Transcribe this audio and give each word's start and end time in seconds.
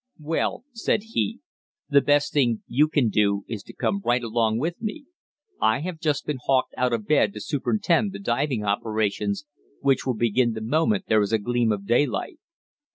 'Well,' 0.19 0.63
said 0.73 1.03
he, 1.13 1.41
'the 1.89 2.01
best 2.01 2.33
thing 2.33 2.63
you 2.65 2.87
can 2.87 3.09
do 3.09 3.45
is 3.47 3.61
to 3.61 3.73
come 3.73 4.01
right 4.03 4.23
along 4.23 4.57
with 4.57 4.81
me. 4.81 5.05
I 5.61 5.81
have 5.81 5.99
just 5.99 6.25
been 6.25 6.39
hawked 6.43 6.73
out 6.75 6.91
of 6.91 7.05
bed 7.05 7.33
to 7.35 7.39
superintend 7.39 8.11
the 8.11 8.17
diving 8.17 8.63
operations, 8.65 9.45
which 9.81 10.03
will 10.07 10.15
begin 10.17 10.53
the 10.53 10.61
moment 10.61 11.05
there 11.07 11.21
is 11.21 11.31
a 11.33 11.37
gleam 11.37 11.71
of 11.71 11.85
daylight.' 11.85 12.39